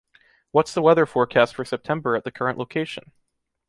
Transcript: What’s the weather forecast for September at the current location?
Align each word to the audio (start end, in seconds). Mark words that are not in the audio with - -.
What’s 0.49 0.73
the 0.73 0.81
weather 0.81 1.05
forecast 1.05 1.53
for 1.53 1.63
September 1.63 2.15
at 2.15 2.23
the 2.23 2.31
current 2.31 2.57
location? 2.57 3.11